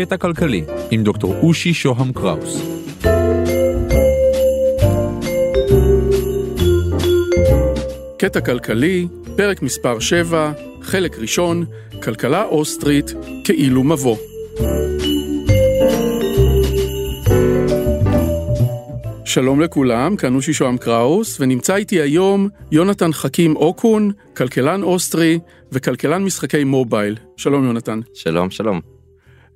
קטע 0.00 0.16
כלכלי 0.16 0.64
עם 0.90 1.02
דוקטור 1.02 1.34
אושי 1.42 1.74
שוהם 1.74 2.12
קראוס. 2.12 2.62
קטע 8.18 8.40
כלכלי, 8.40 9.06
פרק 9.36 9.62
מספר 9.62 9.98
7, 9.98 10.52
חלק 10.82 11.18
ראשון, 11.18 11.64
כלכלה 12.02 12.44
אוסטרית, 12.44 13.14
כאילו 13.44 13.84
מבוא. 13.84 14.16
שלום 19.24 19.60
לכולם, 19.60 20.16
כאן 20.16 20.34
אושי 20.34 20.52
שוהם 20.52 20.78
קראוס, 20.78 21.40
ונמצא 21.40 21.76
איתי 21.76 22.00
היום 22.00 22.48
יונתן 22.72 23.12
חכים 23.12 23.56
אוקון, 23.56 24.12
כלכלן 24.36 24.82
אוסטרי 24.82 25.38
וכלכלן 25.72 26.24
משחקי 26.24 26.64
מובייל. 26.64 27.16
שלום 27.36 27.64
יונתן. 27.64 28.00
שלום, 28.14 28.50
שלום. 28.50 28.89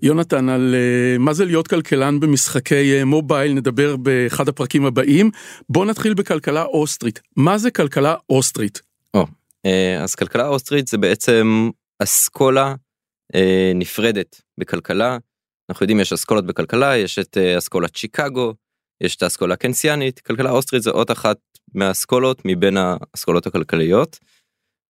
יונתן, 0.04 0.48
על 0.48 0.74
uh, 0.74 1.18
מה 1.18 1.32
זה 1.32 1.44
להיות 1.44 1.68
כלכלן 1.68 2.20
במשחקי 2.20 3.00
uh, 3.00 3.04
מובייל 3.04 3.52
נדבר 3.52 3.96
באחד 3.96 4.48
הפרקים 4.48 4.86
הבאים. 4.86 5.30
בוא 5.68 5.86
נתחיל 5.86 6.14
בכלכלה 6.14 6.62
אוסטרית. 6.62 7.20
מה 7.36 7.58
זה 7.58 7.70
כלכלה 7.70 8.14
אוסטרית? 8.30 8.82
או, 9.14 9.22
uh, 9.22 10.02
אז 10.02 10.14
כלכלה 10.14 10.48
אוסטרית 10.48 10.88
זה 10.88 10.98
בעצם 10.98 11.70
אסכולה 12.02 12.74
נפרדת 13.74 14.40
בכלכלה. 14.58 15.18
אנחנו 15.70 15.84
יודעים 15.84 16.00
יש 16.00 16.12
אסכולות 16.12 16.46
בכלכלה, 16.46 16.96
יש 16.96 17.18
את 17.18 17.36
אסכולת 17.58 17.96
שיקגו, 17.96 18.54
יש 19.00 19.16
את 19.16 19.22
האסכולה 19.22 19.54
הקנסיאנית, 19.54 20.20
כלכלה 20.20 20.50
אוסטרית 20.50 20.82
זה 20.82 20.90
עוד 20.90 21.10
אחת 21.10 21.36
מהאסכולות 21.74 22.42
מבין 22.44 22.76
האסכולות 22.76 23.46
הכלכליות. 23.46 24.18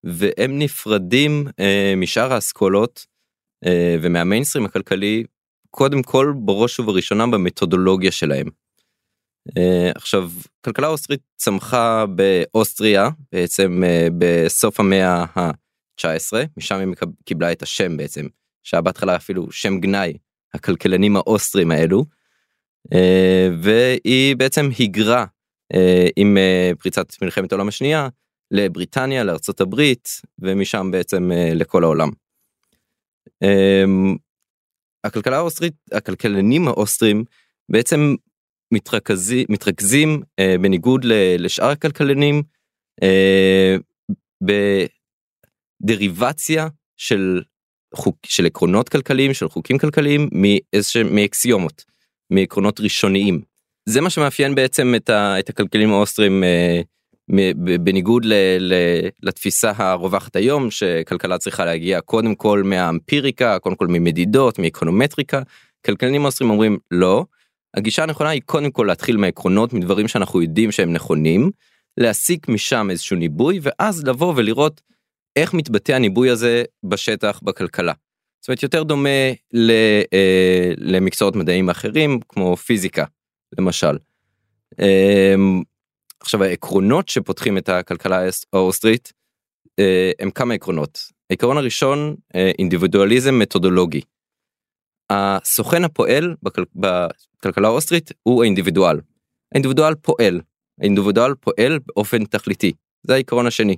והם 0.04 0.58
נפרדים 0.58 1.46
משאר 1.96 2.32
האסכולות 2.32 3.06
ומהמיינסטרים 4.00 4.64
הכלכלי 4.64 5.24
קודם 5.70 6.02
כל 6.02 6.32
בראש 6.36 6.80
ובראשונה 6.80 7.26
במתודולוגיה 7.26 8.12
שלהם. 8.12 8.46
Uh, 9.48 9.52
עכשיו 9.94 10.30
כלכלה 10.64 10.88
אוסטרית 10.88 11.20
צמחה 11.36 12.04
באוסטריה 12.06 13.08
בעצם 13.32 13.82
uh, 13.82 14.12
בסוף 14.18 14.80
המאה 14.80 15.24
ה-19 15.36 16.32
משם 16.56 16.78
היא 16.78 17.08
קיבלה 17.24 17.52
את 17.52 17.62
השם 17.62 17.96
בעצם 17.96 18.26
שהיה 18.62 18.80
בהתחלה 18.80 19.16
אפילו 19.16 19.52
שם 19.52 19.80
גנאי 19.80 20.16
הכלכלנים 20.54 21.16
האוסטרים 21.16 21.70
האלו. 21.70 22.04
והיא 23.62 24.36
בעצם 24.36 24.68
היגרה 24.78 25.24
עם 26.16 26.38
פריצת 26.78 27.22
מלחמת 27.22 27.52
העולם 27.52 27.68
השנייה 27.68 28.08
לבריטניה, 28.50 29.24
לארצות 29.24 29.60
הברית, 29.60 30.08
ומשם 30.38 30.88
בעצם 30.92 31.30
לכל 31.54 31.84
העולם. 31.84 32.10
Um, 33.44 34.16
הכלכלה 35.04 35.36
האוסטרית, 35.36 35.74
הכלכלנים 35.92 36.68
האוסטרים 36.68 37.24
בעצם 37.68 38.14
מתרכזים, 38.74 39.46
מתרכזים 39.48 40.22
uh, 40.22 40.60
בניגוד 40.60 41.04
לשאר 41.38 41.70
הכלכלנים 41.70 42.42
uh, 43.04 43.80
בדריבציה 45.82 46.68
של, 46.96 47.42
חוק, 47.94 48.16
של 48.26 48.46
עקרונות 48.46 48.88
כלכליים, 48.88 49.34
של 49.34 49.48
חוקים 49.48 49.78
כלכליים, 49.78 50.28
מאקסיומות, 51.10 51.84
מעקרונות 52.30 52.80
ראשוניים. 52.80 53.40
זה 53.88 54.00
מה 54.00 54.10
שמאפיין 54.10 54.54
בעצם 54.54 54.94
את, 54.96 55.10
ה, 55.10 55.38
את 55.38 55.48
הכלכלים 55.48 55.90
האוסטרים 55.90 56.42
uh, 56.42 56.46
בניגוד 57.80 58.24
ל, 58.24 58.32
ל, 58.58 58.74
לתפיסה 59.22 59.72
הרווחת 59.76 60.36
היום 60.36 60.70
שכלכלה 60.70 61.38
צריכה 61.38 61.64
להגיע 61.64 62.00
קודם 62.00 62.34
כל 62.34 62.62
מהאמפיריקה 62.64 63.58
קודם 63.58 63.76
כל 63.76 63.86
ממדידות 63.86 64.58
מאקונומטריקה 64.58 65.42
כלכלנים 65.86 66.24
אוסטרים 66.24 66.50
אומרים 66.50 66.78
לא 66.90 67.24
הגישה 67.76 68.02
הנכונה 68.02 68.30
היא 68.30 68.42
קודם 68.44 68.70
כל 68.70 68.84
להתחיל 68.88 69.16
מהעקרונות 69.16 69.72
מדברים 69.72 70.08
שאנחנו 70.08 70.42
יודעים 70.42 70.72
שהם 70.72 70.92
נכונים 70.92 71.50
להסיק 71.96 72.48
משם 72.48 72.90
איזשהו 72.90 73.16
ניבוי 73.16 73.60
ואז 73.62 74.04
לבוא 74.04 74.32
ולראות 74.36 74.80
איך 75.36 75.54
מתבטא 75.54 75.92
הניבוי 75.92 76.30
הזה 76.30 76.64
בשטח 76.84 77.40
בכלכלה. 77.42 77.92
זאת 78.40 78.48
אומרת 78.48 78.62
יותר 78.62 78.82
דומה 78.82 79.30
ל, 79.52 79.70
אה, 80.12 80.72
למקצועות 80.76 81.36
מדעיים 81.36 81.70
אחרים 81.70 82.20
כמו 82.28 82.56
פיזיקה 82.56 83.04
למשל. 83.58 83.96
עכשיו 86.24 86.42
העקרונות 86.42 87.08
שפותחים 87.08 87.58
את 87.58 87.68
הכלכלה 87.68 88.22
האוסטרית 88.52 89.12
אה, 89.78 90.10
הם 90.18 90.30
כמה 90.30 90.54
עקרונות. 90.54 90.98
העקרון 91.30 91.56
הראשון 91.56 92.16
אה, 92.34 92.50
אינדיבידואליזם 92.58 93.38
מתודולוגי. 93.38 94.00
הסוכן 95.10 95.84
הפועל 95.84 96.34
בכל, 96.42 96.64
בכלכלה 96.74 97.68
האוסטרית 97.68 98.10
הוא 98.22 98.42
האינדיבידואל. 98.42 99.00
האינדיבידואל 99.54 99.94
פועל. 99.94 100.40
האינדיבידואל 100.80 101.34
פועל 101.34 101.78
באופן 101.86 102.24
תכליתי. 102.24 102.72
זה 103.06 103.14
העיקרון 103.14 103.46
השני. 103.46 103.76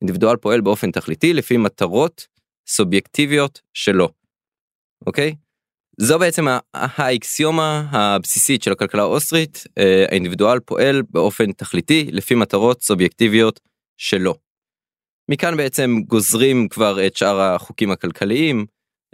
אינדיבידואל 0.00 0.36
פועל 0.36 0.60
באופן 0.60 0.90
תכליתי 0.90 1.32
לפי 1.32 1.56
מטרות 1.56 2.26
סובייקטיביות 2.68 3.60
שלו. 3.74 4.08
אוקיי? 5.06 5.34
זו 6.00 6.18
בעצם 6.18 6.46
האקסיומה 6.74 7.86
הבסיסית 7.90 8.62
של 8.62 8.72
הכלכלה 8.72 9.02
האוסטרית, 9.02 9.64
אה, 9.78 10.04
האינדיבידואל 10.08 10.60
פועל 10.60 11.02
באופן 11.10 11.52
תכליתי 11.52 12.08
לפי 12.12 12.34
מטרות 12.34 12.82
סובייקטיביות 12.82 13.60
שלו. 13.96 14.34
מכאן 15.30 15.56
בעצם 15.56 15.96
גוזרים 16.06 16.68
כבר 16.68 17.06
את 17.06 17.16
שאר 17.16 17.40
החוקים 17.40 17.90
הכלכליים, 17.90 18.66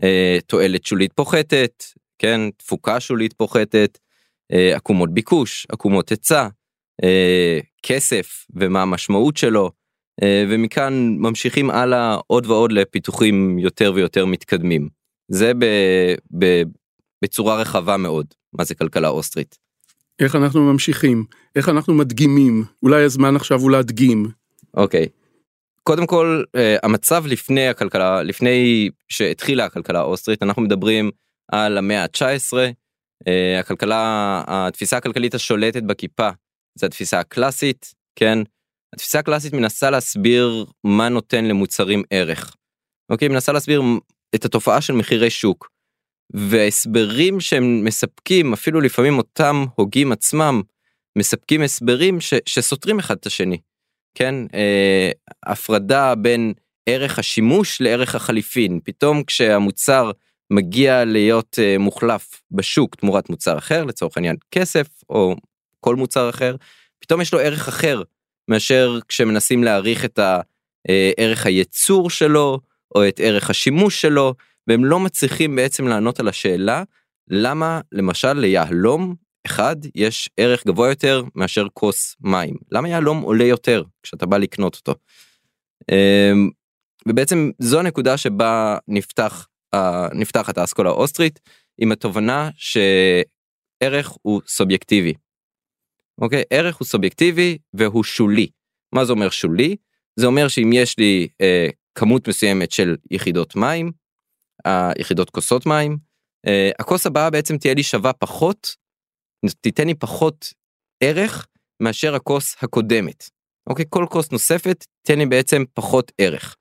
אה, 0.03 0.39
תועלת 0.47 0.87
שולית 0.87 1.13
פוחתת, 1.13 1.85
כן, 2.19 2.51
תפוקה 2.57 3.01
שולית 3.01 3.33
פוחתת, 3.33 3.99
אה, 4.53 4.77
עקומות 4.77 5.15
ביקוש, 5.15 5.67
עקומות 5.69 6.09
היצע, 6.09 6.49
כסף 7.83 8.47
ומה 8.57 8.83
המשמעות 8.83 9.37
שלו, 9.37 9.71
ומכאן 10.49 11.17
ממשיכים 11.19 11.71
הלאה 11.71 12.17
עוד 12.27 12.47
ועוד 12.47 12.73
לפיתוחים 12.73 13.59
יותר 13.59 13.93
ויותר 13.95 14.27
מתקדמים. 14.27 15.04
זה 15.29 15.53
ב, 15.59 15.65
ב, 16.39 16.63
בצורה 17.25 17.57
רחבה 17.57 17.97
מאוד 17.97 18.27
מה 18.53 18.65
זה 18.65 18.75
כלכלה 18.75 19.09
אוסטרית. 19.09 19.59
איך 20.21 20.37
אנחנו 20.37 20.73
ממשיכים 20.73 21.25
איך 21.57 21.69
אנחנו 21.69 21.95
מדגימים 21.95 22.65
אולי 22.83 23.03
הזמן 23.05 23.37
עכשיו 23.37 23.61
הוא 23.61 23.71
להדגים. 23.71 24.31
אוקיי. 24.77 25.09
קודם 25.83 26.07
כל 26.07 26.43
uh, 26.47 26.61
המצב 26.83 27.25
לפני 27.27 27.69
הכלכלה 27.69 28.23
לפני 28.23 28.91
שהתחילה 29.09 29.65
הכלכלה 29.65 29.99
האוסטרית 29.99 30.43
אנחנו 30.43 30.63
מדברים 30.63 31.11
על 31.53 31.79
המאה 31.79 32.03
ה-19 32.03 32.53
uh, 32.53 33.61
הכלכלה 33.61 34.43
התפיסה 34.47 34.97
הכלכלית 34.97 35.35
השולטת 35.35 35.83
בכיפה 35.83 36.29
זה 36.79 36.87
התפיסה 36.87 37.21
הקלאסית 37.21 37.95
כן 38.17 38.39
התפיסה 38.95 39.19
הקלאסית 39.19 39.53
מנסה 39.53 39.91
להסביר 39.91 40.65
מה 40.85 41.09
נותן 41.09 41.45
למוצרים 41.45 42.03
ערך. 42.11 42.57
אוקיי 43.11 43.29
מנסה 43.29 43.53
להסביר 43.53 43.83
את 44.35 44.45
התופעה 44.45 44.81
של 44.81 44.93
מחירי 44.93 45.31
שוק. 45.31 45.69
והסברים 46.33 47.41
שהם 47.41 47.85
מספקים 47.85 48.53
אפילו 48.53 48.81
לפעמים 48.81 49.19
אותם 49.19 49.65
הוגים 49.75 50.13
עצמם 50.13 50.63
מספקים 51.19 51.63
הסברים 51.63 52.21
ש, 52.21 52.35
שסותרים 52.47 52.99
אחד 52.99 53.17
את 53.17 53.27
השני. 53.27 53.59
כן 54.15 54.35
אה, 54.55 55.11
הפרדה 55.47 56.15
בין 56.15 56.53
ערך 56.87 57.19
השימוש 57.19 57.81
לערך 57.81 58.15
החליפין 58.15 58.81
פתאום 58.85 59.25
כשהמוצר 59.25 60.11
מגיע 60.51 61.05
להיות 61.05 61.59
אה, 61.59 61.79
מוחלף 61.79 62.43
בשוק 62.51 62.95
תמורת 62.95 63.31
מוצר 63.31 63.59
אחר 63.59 63.85
לצורך 63.85 64.17
העניין 64.17 64.37
כסף 64.51 64.87
או 65.09 65.37
כל 65.81 65.97
מוצר 65.97 66.31
אחר 66.31 66.57
פתאום 66.99 67.21
יש 67.21 67.33
לו 67.33 67.41
ערך 67.41 67.69
אחר 67.69 68.03
מאשר 68.49 68.99
כשמנסים 69.09 69.65
להעריך 69.65 70.05
את 70.05 70.19
הערך 70.19 71.47
אה, 71.47 71.53
הייצור 71.53 72.11
שלו 72.11 72.61
או 72.95 73.09
את 73.09 73.21
ערך 73.23 73.51
השימוש 73.51 74.01
שלו, 74.01 74.35
והם 74.67 74.85
לא 74.85 75.01
מצליחים 75.01 75.57
בעצם 75.57 75.89
לענות 75.89 76.21
על 76.21 76.29
השאלה 76.29 76.83
למה 77.29 77.81
למשל 77.93 78.33
ליהלום 78.33 79.15
אחד 79.47 79.77
יש 79.95 80.31
ערך 80.37 80.67
גבוה 80.67 80.89
יותר 80.89 81.23
מאשר 81.35 81.67
כוס 81.73 82.17
מים. 82.21 82.55
למה 82.73 82.89
יהלום 82.89 83.21
עולה 83.21 83.45
יותר 83.45 83.83
כשאתה 84.03 84.27
בא 84.27 84.37
לקנות 84.37 84.77
אותו. 84.77 84.95
אמ, 85.91 86.51
ובעצם 87.09 87.51
זו 87.59 87.81
הנקודה 87.81 88.17
שבה 88.17 88.77
נפתח, 88.89 89.49
נפתחת 90.13 90.59
האסכולה 90.59 90.91
האוסטרית 90.91 91.41
עם 91.79 91.93
התובנה 91.93 92.51
שערך 92.57 94.17
הוא 94.23 94.41
סובייקטיבי. 94.47 95.15
אוקיי? 96.21 96.43
ערך 96.51 96.77
הוא 96.77 96.87
סובייקטיבי 96.87 97.59
והוא 97.75 98.05
שולי. 98.05 98.47
מה 98.95 99.05
זה 99.05 99.13
אומר 99.13 99.31
שולי? 99.31 99.77
זה 100.17 100.27
אומר 100.27 100.49
שאם 100.49 100.71
יש 100.73 100.99
לי 100.99 101.29
אה, 101.41 101.69
כמות 101.95 102.29
מסוימת 102.29 102.71
של 102.73 102.97
יחידות 103.11 103.57
מים, 103.57 103.93
יחידות 104.99 105.31
כוסות 105.31 105.67
מים, 105.67 105.97
אה, 106.47 106.71
הכוס 106.79 107.07
הבאה 107.07 107.31
בעצם 107.31 107.59
תהיה 107.59 107.75
לי 107.75 107.83
שווה 107.83 108.13
פחות, 108.13 108.77
תיתן 109.61 109.87
לי 109.87 109.95
פחות 109.95 110.53
ערך 111.01 111.47
מאשר 111.83 112.15
הכוס 112.15 112.57
הקודמת. 112.63 113.31
אוקיי, 113.67 113.85
כל 113.89 114.07
כוס 114.11 114.33
נוספת 114.33 114.85
תן 115.07 115.19
לי 115.19 115.27
בעצם 115.27 115.65
פחות 115.75 116.13
ערך. 116.19 116.57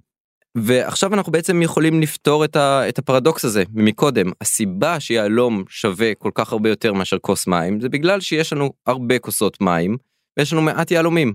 ועכשיו 0.58 1.14
אנחנו 1.14 1.32
בעצם 1.32 1.62
יכולים 1.62 2.02
לפתור 2.02 2.46
את, 2.46 2.56
ה, 2.56 2.90
את 2.90 3.00
הפרדוקס 3.00 3.46
הזה 3.46 3.64
מקודם 3.74 4.32
הסיבה 4.42 5.00
שיהלום 5.00 5.64
שווה 5.70 6.16
כל 6.16 6.32
כך 6.36 6.52
הרבה 6.52 6.70
יותר 6.70 6.94
מאשר 6.94 7.20
כוס 7.20 7.48
מים 7.48 7.82
זה 7.82 7.90
בגלל 7.90 8.22
שיש 8.22 8.54
לנו 8.54 8.74
הרבה 8.86 9.20
כוסות 9.20 9.62
מים 9.62 9.98
ויש 10.38 10.54
לנו 10.54 10.62
מעט 10.62 10.92
יהלומים. 10.92 11.34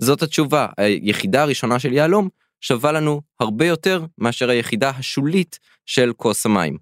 זאת 0.00 0.22
התשובה 0.22 0.66
היחידה 0.76 1.42
הראשונה 1.42 1.78
של 1.78 1.92
יהלום 1.92 2.28
שווה 2.60 2.92
לנו 2.92 3.20
הרבה 3.40 3.66
יותר 3.66 4.04
מאשר 4.18 4.50
היחידה 4.50 4.90
השולית 4.90 5.58
של 5.86 6.12
כוס 6.16 6.46
המים. 6.46 6.78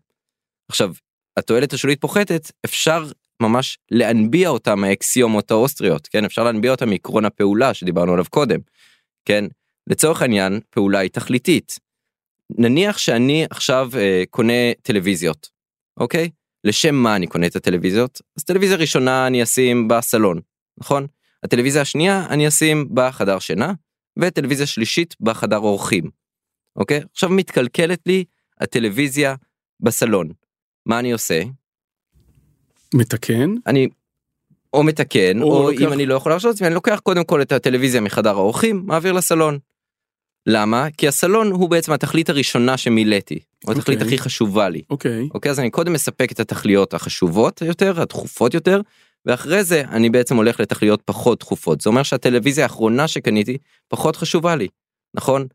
עכשיו 0.71 0.93
התועלת 1.39 1.73
השולית 1.73 2.01
פוחתת 2.01 2.51
אפשר 2.65 3.05
ממש 3.43 3.79
להנביע 3.91 4.49
אותה 4.49 4.75
מהאקסיומות 4.75 5.51
האוסטריות 5.51 6.07
כן 6.07 6.25
אפשר 6.25 6.45
להנביע 6.45 6.71
אותה 6.71 6.87
מעקרון 6.87 7.25
הפעולה 7.25 7.75
שדיברנו 7.75 8.13
עליו 8.13 8.25
קודם. 8.31 8.61
כן 9.25 9.45
לצורך 9.87 10.23
העניין 10.23 10.61
פעולה 10.71 10.99
היא 10.99 11.11
תכליתית. 11.11 11.79
נניח 12.51 12.99
שאני 12.99 13.47
עכשיו 13.51 13.91
אה, 13.97 14.23
קונה 14.31 14.73
טלוויזיות 14.83 15.51
אוקיי 16.01 16.31
לשם 16.65 16.95
מה 16.95 17.17
אני 17.17 17.27
קונה 17.27 17.47
את 17.47 17.57
הטלוויזיות 17.57 18.21
אז 18.37 18.45
טלוויזיה 18.45 18.77
ראשונה 18.77 19.27
אני 19.27 19.43
אשים 19.43 19.89
בסלון 19.89 20.41
נכון 20.79 21.07
הטלוויזיה 21.43 21.83
השנייה 21.83 22.27
אני 22.31 22.49
אשים 22.49 22.89
בחדר 22.95 23.39
שינה 23.39 23.73
וטלוויזיה 24.19 24.67
שלישית 24.67 25.15
בחדר 25.21 25.59
אורחים. 25.59 26.11
אוקיי? 26.77 27.01
עכשיו 27.13 27.29
מתקלקלת 27.31 28.01
לי 28.07 28.25
הטלוויזיה 28.61 29.35
בסלון. 29.81 30.29
מה 30.87 30.99
אני 30.99 31.13
עושה? 31.13 31.43
מתקן? 32.95 33.51
אני 33.67 33.89
או 34.73 34.83
מתקן 34.83 35.43
או 35.43 35.57
או, 35.57 35.71
לוקח- 35.71 35.83
אם 35.83 35.93
אני 35.93 36.07
לא 36.07 36.15
יכול 36.15 36.33
להרשות 36.33 36.51
לעצמי 36.51 36.67
אני 36.67 36.75
לוקח 36.75 37.01
קודם 37.03 37.25
כל 37.25 37.43
את 37.43 37.53
הטלוויזיה 37.53 38.01
מחדר 38.01 38.31
האורחים 38.31 38.83
מעביר 38.87 39.13
לסלון. 39.13 39.59
למה? 40.47 40.87
כי 40.97 41.09
הסלון 41.09 41.51
הוא 41.51 41.71
בעצם 41.71 41.93
התכלית 41.93 42.31
הראשונה 42.31 42.77
שמילאתי 42.77 43.39
או 43.67 43.73
התכלית 43.73 43.99
אוקיי. 44.03 44.15
הכי 44.15 44.19
חשובה 44.25 44.69
לי. 44.69 44.83
אוקיי. 44.91 45.29
אוקיי? 45.35 45.51
אז 45.51 45.61
אני 45.61 45.71
קודם 45.71 45.93
מספק 45.93 46.33
את 46.33 46.41
התכליות 46.41 46.95
החשובות 46.95 47.63
יותר 47.63 48.01
הדחופות 48.01 48.55
יותר 48.55 48.81
ואחרי 49.27 49.65
זה 49.65 49.81
אני 49.81 50.11
בעצם 50.11 50.37
הולך 50.37 50.61
לתכליות 50.61 51.03
פחות 51.05 51.41
דחופות. 51.41 51.81
זה 51.81 51.91
אומר 51.91 52.03
שהטלוויזיה 52.03 52.65
האחרונה 52.65 53.09
שקניתי 53.09 53.59
פחות 53.89 54.17
חשובה 54.17 54.57
לי 54.57 54.69
נכון? 55.15 55.47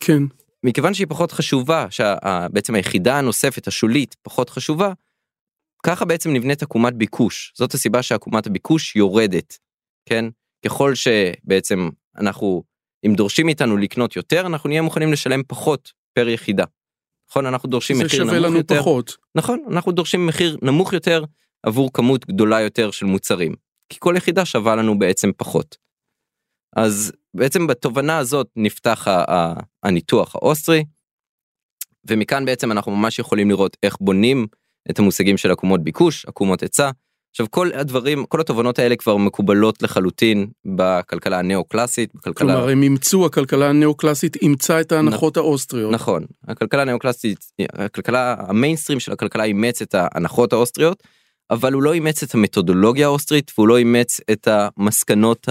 כן. 0.00 0.22
מכיוון 0.62 0.94
שהיא 0.94 1.06
פחות 1.10 1.32
חשובה 1.32 1.86
שבעצם 1.90 2.74
היחידה 2.74 3.18
הנוספת 3.18 3.66
השולית 3.66 4.16
פחות 4.22 4.50
חשובה. 4.50 4.92
ככה 5.86 6.04
בעצם 6.04 6.32
נבנית 6.32 6.62
עקומת 6.62 6.94
ביקוש. 6.94 7.52
זאת 7.56 7.74
הסיבה 7.74 8.02
שעקומת 8.02 8.46
הביקוש 8.46 8.96
יורדת 8.96 9.58
כן? 10.06 10.24
ככל 10.64 10.94
שבעצם 10.94 11.88
אנחנו 12.18 12.62
אם 13.06 13.14
דורשים 13.14 13.46
מאיתנו 13.46 13.76
לקנות 13.76 14.16
יותר 14.16 14.46
אנחנו 14.46 14.68
נהיה 14.68 14.82
מוכנים 14.82 15.12
לשלם 15.12 15.42
פחות 15.46 15.92
פר 16.12 16.28
יחידה. 16.28 16.64
נכון? 17.30 17.46
אנחנו 17.46 17.68
דורשים 17.68 17.96
זה 17.96 18.04
מחיר 18.04 18.24
שווה 18.24 18.32
נמוך 18.32 18.46
לנו 18.46 18.56
יותר. 18.56 18.80
פחות. 18.80 19.16
נכון? 19.34 19.64
אנחנו 19.70 19.92
דורשים 19.92 20.26
מחיר 20.26 20.58
נמוך 20.62 20.92
יותר 20.92 21.24
עבור 21.64 21.92
כמות 21.92 22.26
גדולה 22.26 22.60
יותר 22.60 22.90
של 22.90 23.06
מוצרים 23.06 23.54
כי 23.88 23.96
כל 24.00 24.14
יחידה 24.16 24.44
שווה 24.44 24.76
לנו 24.76 24.98
בעצם 24.98 25.30
פחות. 25.36 25.76
אז 26.76 27.12
בעצם 27.34 27.66
בתובנה 27.66 28.18
הזאת 28.18 28.48
נפתח 28.56 29.06
הניתוח 29.82 30.36
האוסטרי. 30.36 30.84
ומכאן 32.06 32.44
בעצם 32.44 32.72
אנחנו 32.72 32.96
ממש 32.96 33.18
יכולים 33.18 33.50
לראות 33.50 33.76
איך 33.82 33.96
בונים 34.00 34.46
את 34.90 34.98
המושגים 34.98 35.36
של 35.36 35.50
עקומות 35.50 35.84
ביקוש 35.84 36.26
עקומות 36.26 36.62
היצע. 36.62 36.90
עכשיו 37.30 37.46
כל 37.50 37.70
הדברים 37.74 38.26
כל 38.26 38.40
התובנות 38.40 38.78
האלה 38.78 38.96
כבר 38.96 39.16
מקובלות 39.16 39.82
לחלוטין 39.82 40.50
בכלכלה 40.76 41.38
הנאו-קלאסית 41.38 42.14
בכלכלה 42.14 42.52
כלומר 42.52 42.68
הם 42.68 42.82
אימצו 42.82 43.26
הכלכלה 43.26 43.68
הנאו-קלאסית 43.68 44.36
אימצה 44.36 44.80
את 44.80 44.92
ההנחות 44.92 45.36
האוסטריות 45.36 45.92
נכון 45.92 46.24
הכלכלה 46.48 46.82
הנאו-קלאסית 46.82 47.44
הכלכלה 47.72 48.36
המיינסטרים 48.38 49.00
של 49.00 49.12
הכלכלה 49.12 49.44
אימץ 49.44 49.82
את 49.82 49.94
ההנחות 49.94 50.52
האוסטריות 50.52 51.02
אבל 51.50 51.72
הוא 51.72 51.82
לא 51.82 51.92
אימץ 51.92 52.22
את 52.22 52.34
המתודולוגיה 52.34 53.06
האוסטרית 53.06 53.52
והוא 53.58 53.68
לא 53.68 53.78
אימץ 53.78 54.20
את 54.32 54.48
המסקנות 54.50 55.48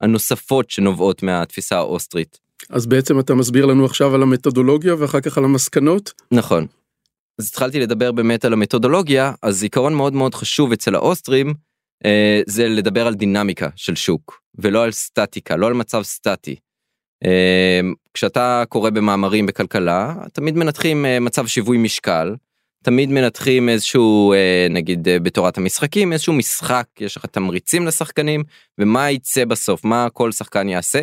הנוספות 0.00 0.70
שנובעות 0.70 1.22
מהתפיסה 1.22 1.76
האוסטרית. 1.76 2.38
אז 2.70 2.86
בעצם 2.86 3.20
אתה 3.20 3.34
מסביר 3.34 3.66
לנו 3.66 3.84
עכשיו 3.84 4.14
על 4.14 4.22
המתודולוגיה 4.22 4.94
ואחר 4.98 5.20
כך 5.20 5.38
על 5.38 5.44
המסקנות 5.44 6.12
נכון. 6.32 6.66
אז 7.38 7.48
התחלתי 7.48 7.80
לדבר 7.80 8.12
באמת 8.12 8.44
על 8.44 8.52
המתודולוגיה 8.52 9.32
אז 9.42 9.62
עיקרון 9.62 9.94
מאוד 9.94 10.12
מאוד 10.12 10.34
חשוב 10.34 10.72
אצל 10.72 10.94
האוסטרים 10.94 11.54
אה, 12.04 12.40
זה 12.46 12.68
לדבר 12.68 13.06
על 13.06 13.14
דינמיקה 13.14 13.68
של 13.76 13.94
שוק 13.94 14.40
ולא 14.58 14.84
על 14.84 14.92
סטטיקה 14.92 15.56
לא 15.56 15.66
על 15.66 15.74
מצב 15.74 16.02
סטטי. 16.02 16.56
אה, 17.24 17.80
כשאתה 18.14 18.64
קורא 18.68 18.90
במאמרים 18.90 19.46
בכלכלה 19.46 20.14
תמיד 20.32 20.56
מנתחים 20.56 21.06
אה, 21.06 21.20
מצב 21.20 21.46
שיווי 21.46 21.78
משקל 21.78 22.34
תמיד 22.84 23.08
מנתחים 23.08 23.68
איזשהו 23.68 24.32
אה, 24.32 24.66
נגיד 24.70 25.08
אה, 25.08 25.18
בתורת 25.18 25.58
המשחקים 25.58 26.12
איזשהו 26.12 26.32
משחק 26.32 26.86
יש 27.00 27.16
לך 27.16 27.26
תמריצים 27.26 27.86
לשחקנים 27.86 28.44
ומה 28.78 29.10
יצא 29.10 29.44
בסוף 29.44 29.84
מה 29.84 30.10
כל 30.12 30.32
שחקן 30.32 30.68
יעשה. 30.68 31.00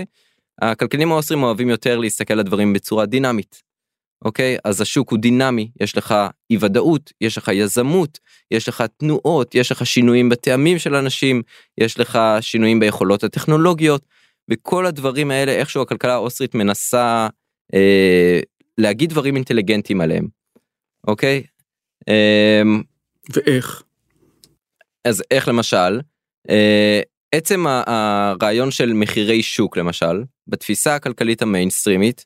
הכלכלנים 0.62 1.12
האוסטרים 1.12 1.44
אוהבים 1.44 1.69
יותר 1.69 1.98
להסתכל 1.98 2.33
על 2.33 2.39
הדברים 2.39 2.74
בצורה 2.74 3.06
דינמית. 3.06 3.62
אוקיי 4.25 4.57
אז 4.63 4.81
השוק 4.81 5.12
הוא 5.12 5.19
דינמי 5.19 5.72
יש 5.81 5.98
לך 5.98 6.16
אי 6.50 6.57
ודאות 6.60 7.12
יש 7.22 7.38
לך 7.38 7.51
יזמות 7.54 8.19
יש 8.51 8.69
לך 8.69 8.83
תנועות 8.98 9.56
יש 9.56 9.71
לך 9.71 9.86
שינויים 9.86 10.30
בטעמים 10.30 10.80
של 10.80 10.95
אנשים 10.95 11.42
יש 11.78 12.00
לך 12.00 12.19
שינויים 12.42 12.80
ביכולות 12.80 13.24
הטכנולוגיות 13.24 14.06
וכל 14.51 14.86
הדברים 14.86 15.31
האלה 15.31 15.51
איכשהו 15.51 15.81
הכלכלה 15.81 16.13
האוסטרית 16.13 16.56
מנסה 16.56 17.28
אה, 17.74 18.39
להגיד 18.78 19.10
דברים 19.10 19.36
אינטליגנטיים 19.36 20.01
עליהם. 20.01 20.28
אוקיי 21.07 21.44
ואיך 23.33 23.83
אז 25.06 25.24
איך 25.31 25.47
למשל 25.47 26.01
אה, 26.50 27.01
עצם 27.31 27.65
הרעיון 27.68 28.71
של 28.71 28.94
מחירי 28.94 29.44
שוק 29.44 29.77
למשל 29.77 30.24
בתפיסה 30.47 30.95
הכלכלית 30.95 31.42
המיינסטרימית 31.42 32.25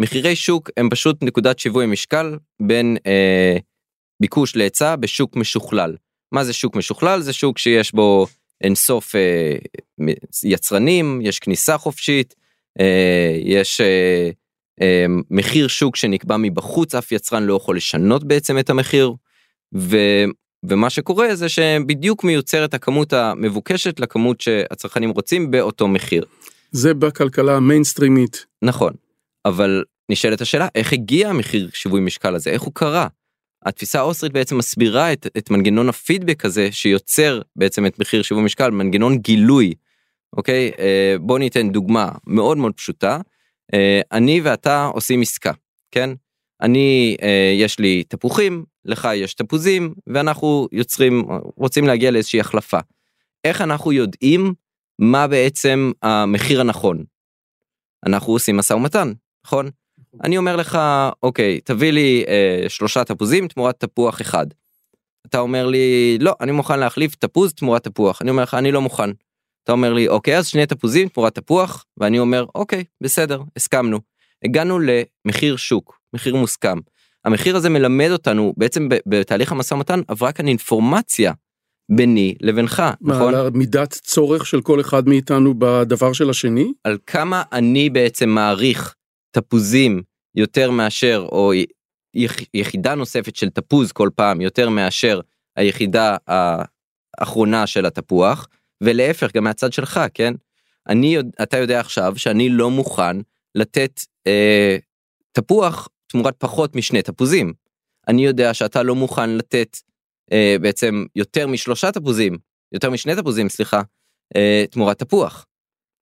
מחירי 0.00 0.36
שוק 0.36 0.70
הם 0.76 0.90
פשוט 0.90 1.22
נקודת 1.22 1.58
שיווי 1.58 1.86
משקל 1.86 2.38
בין 2.62 2.96
אה, 3.06 3.56
ביקוש 4.20 4.56
להיצע 4.56 4.96
בשוק 4.96 5.36
משוכלל. 5.36 5.96
מה 6.32 6.44
זה 6.44 6.52
שוק 6.52 6.76
משוכלל? 6.76 7.20
זה 7.20 7.32
שוק 7.32 7.58
שיש 7.58 7.92
בו 7.92 8.26
אינסוף 8.60 9.16
אה, 9.16 9.56
יצרנים, 10.44 11.20
יש 11.22 11.38
כניסה 11.38 11.78
חופשית, 11.78 12.34
אה, 12.80 13.36
יש 13.44 13.80
אה, 13.80 14.30
מחיר 15.30 15.68
שוק 15.68 15.96
שנקבע 15.96 16.36
מבחוץ, 16.36 16.94
אף 16.94 17.12
יצרן 17.12 17.42
לא 17.42 17.54
יכול 17.54 17.76
לשנות 17.76 18.24
בעצם 18.24 18.58
את 18.58 18.70
המחיר. 18.70 19.12
ו, 19.74 19.96
ומה 20.64 20.90
שקורה 20.90 21.34
זה 21.34 21.48
שבדיוק 21.48 22.24
מיוצרת 22.24 22.74
הכמות 22.74 23.12
המבוקשת 23.12 24.00
לכמות 24.00 24.40
שהצרכנים 24.40 25.10
רוצים 25.10 25.50
באותו 25.50 25.88
מחיר. 25.88 26.24
זה 26.70 26.94
בכלכלה 26.94 27.56
המיינסטרימית 27.56 28.46
נכון, 28.62 28.92
אבל 29.44 29.84
נשאלת 30.08 30.40
השאלה 30.40 30.68
איך 30.74 30.92
הגיע 30.92 31.28
המחיר 31.28 31.70
שיווי 31.72 32.00
משקל 32.00 32.34
הזה, 32.34 32.50
איך 32.50 32.62
הוא 32.62 32.72
קרה? 32.74 33.06
התפיסה 33.64 33.98
האוסטרית 33.98 34.32
בעצם 34.32 34.58
מסבירה 34.58 35.12
את, 35.12 35.26
את 35.38 35.50
מנגנון 35.50 35.88
הפידבק 35.88 36.44
הזה 36.44 36.72
שיוצר 36.72 37.40
בעצם 37.56 37.86
את 37.86 37.98
מחיר 37.98 38.22
שיווי 38.22 38.42
משקל, 38.42 38.70
מנגנון 38.70 39.18
גילוי. 39.18 39.74
אוקיי, 40.36 40.70
אה, 40.78 41.16
בוא 41.20 41.38
ניתן 41.38 41.70
דוגמה 41.70 42.10
מאוד 42.26 42.58
מאוד 42.58 42.72
פשוטה. 42.74 43.20
אה, 43.74 44.00
אני 44.12 44.40
ואתה 44.40 44.84
עושים 44.84 45.22
עסקה, 45.22 45.52
כן? 45.90 46.10
אני, 46.60 47.16
אה, 47.22 47.52
יש 47.56 47.78
לי 47.78 48.04
תפוחים, 48.04 48.64
לך 48.84 49.08
יש 49.14 49.34
תפוזים, 49.34 49.94
ואנחנו 50.06 50.68
יוצרים, 50.72 51.24
רוצים 51.56 51.86
להגיע 51.86 52.10
לאיזושהי 52.10 52.40
החלפה. 52.40 52.78
איך 53.44 53.60
אנחנו 53.60 53.92
יודעים 53.92 54.54
מה 54.98 55.26
בעצם 55.26 55.92
המחיר 56.02 56.60
הנכון? 56.60 57.04
אנחנו 58.06 58.32
עושים 58.32 58.56
משא 58.56 58.72
ומתן, 58.72 59.12
נכון? 59.46 59.70
אני 60.24 60.38
אומר 60.38 60.56
לך, 60.56 60.78
אוקיי, 61.22 61.60
תביא 61.60 61.90
לי 61.90 62.24
אה, 62.28 62.68
שלושה 62.68 63.04
תפוזים 63.04 63.48
תמורת 63.48 63.80
תפוח 63.80 64.20
אחד. 64.20 64.46
אתה 65.26 65.38
אומר 65.38 65.66
לי, 65.66 66.18
לא, 66.20 66.34
אני 66.40 66.52
מוכן 66.52 66.78
להחליף 66.80 67.14
תפוז 67.14 67.52
תמורת 67.52 67.84
תפוח. 67.84 68.22
אני 68.22 68.30
אומר 68.30 68.42
לך, 68.42 68.54
אני 68.54 68.72
לא 68.72 68.80
מוכן. 68.80 69.10
אתה 69.66 69.72
אומר 69.72 69.92
לי, 69.92 70.08
אוקיי, 70.08 70.38
אז 70.38 70.46
שני 70.46 70.66
תפוזים 70.66 71.08
תמורת 71.08 71.34
תפוח, 71.34 71.84
ואני 71.96 72.18
אומר, 72.18 72.46
אוקיי, 72.54 72.84
בסדר, 73.02 73.42
הסכמנו. 73.56 73.98
הגענו 74.44 74.78
למחיר 74.78 75.56
שוק, 75.56 75.98
מחיר 76.14 76.36
מוסכם. 76.36 76.78
המחיר 77.24 77.56
הזה 77.56 77.68
מלמד 77.70 78.08
אותנו, 78.12 78.54
בעצם 78.56 78.88
בתהליך 79.06 79.52
המשא 79.52 79.74
ומתן 79.74 80.00
עברה 80.08 80.32
כאן 80.32 80.48
אינפורמציה 80.48 81.32
ביני 81.96 82.34
לבינך, 82.40 82.82
מה, 83.00 83.14
נכון? 83.14 83.34
על 83.34 83.50
מידת 83.50 83.92
צורך 83.92 84.46
של 84.46 84.60
כל 84.60 84.80
אחד 84.80 85.08
מאיתנו 85.08 85.54
בדבר 85.58 86.12
של 86.12 86.30
השני 86.30 86.72
על 86.84 86.98
כמה 87.06 87.42
אני 87.52 87.90
בעצם 87.90 88.28
מעריך 88.28 88.94
תפוזים 89.30 90.02
יותר 90.34 90.70
מאשר 90.70 91.26
או 91.32 91.52
יח- 92.14 92.40
יחידה 92.54 92.94
נוספת 92.94 93.36
של 93.36 93.50
תפוז 93.50 93.92
כל 93.92 94.10
פעם 94.14 94.40
יותר 94.40 94.68
מאשר 94.68 95.20
היחידה 95.56 96.16
האחרונה 97.18 97.66
של 97.66 97.86
התפוח 97.86 98.48
ולהפך 98.80 99.30
גם 99.34 99.44
מהצד 99.44 99.72
שלך 99.72 100.00
כן 100.14 100.34
אני 100.88 101.16
אתה 101.42 101.56
יודע 101.56 101.80
עכשיו 101.80 102.12
שאני 102.16 102.48
לא 102.48 102.70
מוכן 102.70 103.16
לתת 103.54 104.00
אה, 104.26 104.76
תפוח 105.32 105.88
תמורת 106.06 106.34
פחות 106.38 106.76
משני 106.76 107.02
תפוזים. 107.02 107.52
אני 108.08 108.24
יודע 108.24 108.54
שאתה 108.54 108.82
לא 108.82 108.94
מוכן 108.94 109.30
לתת 109.30 109.76
אה, 110.32 110.56
בעצם 110.60 111.04
יותר 111.16 111.46
משלושה 111.46 111.92
תפוזים, 111.92 112.38
יותר 112.72 112.90
משני 112.90 113.16
תפוזים, 113.16 113.48
סליחה, 113.48 113.82
אה, 114.36 114.64
תמורת 114.70 114.98
תפוח. 114.98 115.46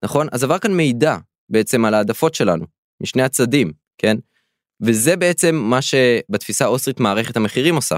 נכון? 0.05 0.27
אז 0.33 0.45
עבר 0.45 0.59
כאן 0.59 0.73
מידע 0.73 1.17
בעצם 1.49 1.85
על 1.85 1.95
העדפות 1.95 2.35
שלנו, 2.35 2.65
משני 3.03 3.23
הצדדים, 3.23 3.73
כן? 3.99 4.17
וזה 4.81 5.17
בעצם 5.17 5.55
מה 5.55 5.83
שבתפיסה 5.83 6.65
האוסטרית 6.65 7.01
מערכת 7.01 7.37
המחירים 7.37 7.77
עושה. 7.77 7.97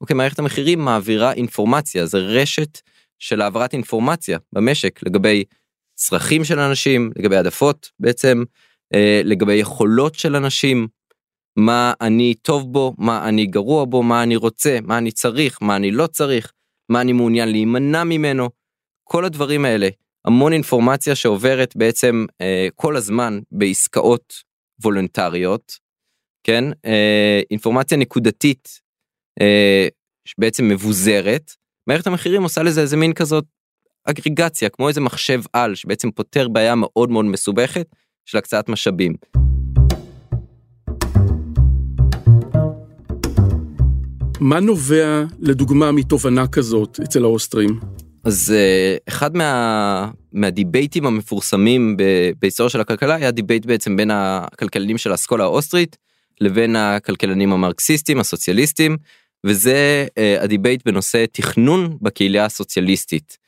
אוקיי, 0.00 0.16
מערכת 0.16 0.38
המחירים 0.38 0.78
מעבירה 0.78 1.32
אינפורמציה, 1.32 2.06
זה 2.06 2.18
רשת 2.18 2.80
של 3.18 3.40
העברת 3.40 3.72
אינפורמציה 3.72 4.38
במשק 4.52 5.00
לגבי 5.06 5.44
צרכים 5.94 6.44
של 6.44 6.58
אנשים, 6.58 7.10
לגבי 7.16 7.36
העדפות 7.36 7.90
בעצם, 8.00 8.44
אה, 8.94 9.20
לגבי 9.24 9.54
יכולות 9.54 10.14
של 10.14 10.36
אנשים, 10.36 10.88
מה 11.56 11.92
אני 12.00 12.34
טוב 12.34 12.72
בו, 12.72 12.94
מה 12.98 13.28
אני 13.28 13.46
גרוע 13.46 13.84
בו, 13.84 14.02
מה 14.02 14.22
אני 14.22 14.36
רוצה, 14.36 14.78
מה 14.82 14.98
אני 14.98 15.12
צריך, 15.12 15.62
מה 15.62 15.76
אני 15.76 15.90
לא 15.90 16.06
צריך, 16.06 16.52
מה 16.88 17.00
אני 17.00 17.12
מעוניין 17.12 17.48
להימנע 17.48 18.04
ממנו, 18.04 18.48
כל 19.04 19.24
הדברים 19.24 19.64
האלה, 19.64 19.88
המון 20.24 20.52
אינפורמציה 20.52 21.14
שעוברת 21.14 21.76
בעצם 21.76 22.26
אה, 22.40 22.68
כל 22.74 22.96
הזמן 22.96 23.38
בעסקאות 23.52 24.34
וולונטריות, 24.82 25.72
כן, 26.44 26.64
אה, 26.84 27.40
אינפורמציה 27.50 27.98
נקודתית 27.98 28.86
שבעצם 30.24 30.68
מבוזרת, 30.68 31.52
מערכת 31.86 32.06
המחירים 32.06 32.42
עושה 32.42 32.62
לזה 32.62 32.80
איזה 32.80 32.96
מין 32.96 33.12
כזאת 33.12 33.44
אגריגציה, 34.04 34.68
כמו 34.68 34.88
איזה 34.88 35.00
מחשב 35.00 35.40
על 35.52 35.74
שבעצם 35.74 36.10
פותר 36.10 36.48
בעיה 36.48 36.74
מאוד 36.74 37.10
מאוד 37.10 37.24
מסובכת 37.24 37.86
של 38.24 38.38
הקצאת 38.38 38.68
משאבים. 38.68 39.14
מה 44.40 44.60
נובע, 44.60 45.24
לדוגמה, 45.40 45.92
מתובנה 45.92 46.46
כזאת 46.46 47.00
אצל 47.04 47.24
האוסטרים? 47.24 47.80
אז 48.24 48.54
אה, 48.54 49.02
אחד 49.08 49.36
מה, 49.36 50.10
מהדיבייטים 50.32 51.06
המפורסמים 51.06 51.96
בהיסטוריה 52.38 52.70
של 52.70 52.80
הכלכלה 52.80 53.14
היה 53.14 53.30
debate 53.30 53.66
בעצם 53.66 53.96
בין 53.96 54.10
הכלכלנים 54.10 54.98
של 54.98 55.10
האסכולה 55.10 55.44
האוסטרית 55.44 55.96
לבין 56.40 56.76
הכלכלנים 56.76 57.52
המרקסיסטים 57.52 58.20
הסוציאליסטים 58.20 58.96
וזה 59.46 60.06
אה, 60.08 60.42
ה 60.42 60.48
debate 60.48 60.82
בנושא 60.84 61.24
תכנון 61.32 61.98
בקהילה 62.02 62.44
הסוציאליסטית. 62.44 63.38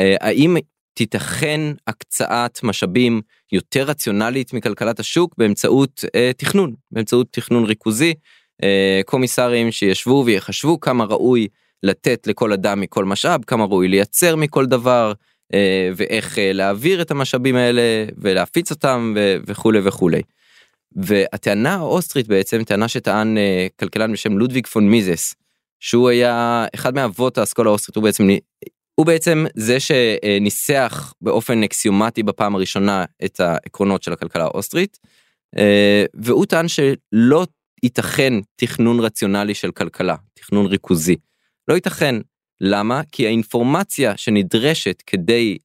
אה, 0.00 0.02
האם 0.20 0.56
תיתכן 0.94 1.60
הקצאת 1.86 2.62
משאבים 2.62 3.20
יותר 3.52 3.82
רציונלית 3.82 4.52
מכלכלת 4.52 5.00
השוק 5.00 5.34
באמצעות 5.38 6.04
אה, 6.06 6.32
תכנון 6.36 6.74
באמצעות 6.90 7.26
תכנון 7.30 7.64
ריכוזי 7.64 8.14
אה, 8.62 9.00
קומיסרים 9.06 9.72
שישבו 9.72 10.22
ויחשבו 10.26 10.80
כמה 10.80 11.04
ראוי 11.04 11.48
לתת 11.82 12.26
לכל 12.26 12.52
אדם 12.52 12.80
מכל 12.80 13.04
משאב, 13.04 13.44
כמה 13.46 13.64
ראוי 13.64 13.88
לייצר 13.88 14.36
מכל 14.36 14.66
דבר, 14.66 15.12
אה, 15.54 15.90
ואיך 15.96 16.38
אה, 16.38 16.52
להעביר 16.52 17.02
את 17.02 17.10
המשאבים 17.10 17.56
האלה 17.56 17.82
ולהפיץ 18.18 18.70
אותם 18.70 19.14
וכולי 19.46 19.80
וכולי. 19.82 20.22
והטענה 20.96 21.74
האוסטרית 21.74 22.28
בעצם, 22.28 22.64
טענה 22.64 22.88
שטען 22.88 23.36
כלכלן 23.80 24.12
בשם 24.12 24.38
לודוויג 24.38 24.66
פון 24.66 24.88
מיזס, 24.88 25.34
שהוא 25.80 26.08
היה 26.08 26.66
אחד 26.74 26.94
מאבות 26.94 27.38
האסכולה 27.38 27.70
האוסטרית, 27.70 27.96
הוא 27.96 28.04
בעצם, 28.04 28.28
הוא 28.94 29.06
בעצם 29.06 29.44
זה 29.54 29.78
שניסח 29.80 31.14
באופן 31.20 31.62
אקסיומטי 31.62 32.22
בפעם 32.22 32.54
הראשונה 32.54 33.04
את 33.24 33.40
העקרונות 33.40 34.02
של 34.02 34.12
הכלכלה 34.12 34.44
האוסטרית, 34.44 34.98
והוא 36.14 36.46
טען 36.46 36.66
שלא 36.68 37.46
ייתכן 37.82 38.34
תכנון 38.56 39.00
רציונלי 39.00 39.54
של 39.54 39.70
כלכלה, 39.70 40.16
תכנון 40.34 40.66
ריכוזי. 40.66 41.16
לא 41.68 41.74
ייתכן. 41.74 42.14
למה? 42.60 43.00
כי 43.12 43.26
האינפורמציה 43.26 44.16
שנדרשת 44.16 45.02
כדי 45.06 45.58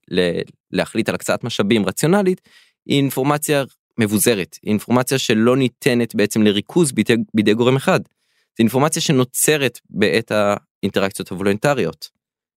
להחליט 0.71 1.09
על 1.09 1.15
הקצאת 1.15 1.43
משאבים 1.43 1.85
רציונלית 1.85 2.41
היא 2.85 2.97
אינפורמציה 2.97 3.63
מבוזרת, 3.99 4.57
היא 4.61 4.69
אינפורמציה 4.69 5.17
שלא 5.17 5.57
ניתנת 5.57 6.15
בעצם 6.15 6.43
לריכוז 6.43 6.91
בידי, 6.91 7.15
בידי 7.33 7.53
גורם 7.53 7.75
אחד. 7.75 7.99
זו 8.03 8.59
אינפורמציה 8.59 9.01
שנוצרת 9.01 9.79
בעת 9.89 10.31
האינטראקציות 10.31 11.29
הוולונטריות. 11.29 12.09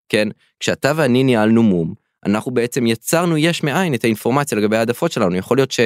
כן, 0.09 0.27
כשאתה 0.59 0.91
ואני 0.95 1.23
ניהלנו 1.23 1.63
מום, 1.63 1.93
אנחנו 2.25 2.51
בעצם 2.51 2.87
יצרנו 2.87 3.37
יש 3.37 3.63
מאין 3.63 3.93
את 3.93 4.03
האינפורמציה 4.03 4.57
לגבי 4.57 4.77
העדפות 4.77 5.11
שלנו. 5.11 5.35
יכול 5.35 5.57
להיות 5.57 5.71
ש... 5.71 5.79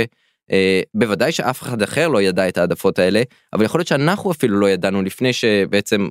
אה, 0.51 1.31
שאף 1.31 1.61
אחד 1.61 1.81
אחר 1.81 2.07
לא 2.07 2.21
ידע 2.21 2.49
את 2.49 2.57
העדפות 2.57 2.99
האלה, 2.99 3.21
אבל 3.53 3.65
יכול 3.65 3.79
להיות 3.79 3.87
שאנחנו 3.87 4.31
אפילו 4.31 4.59
לא 4.59 4.69
ידענו 4.69 5.01
לפני 5.01 5.33
שבעצם 5.33 6.07